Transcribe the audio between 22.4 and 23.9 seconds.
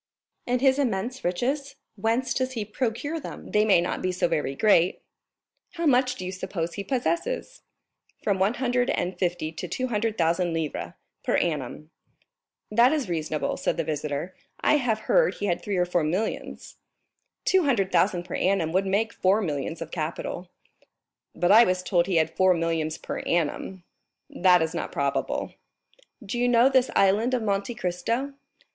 millions per annum."